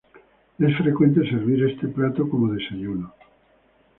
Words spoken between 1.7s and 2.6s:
plato como un